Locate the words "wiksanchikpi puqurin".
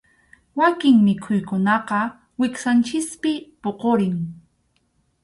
2.39-4.15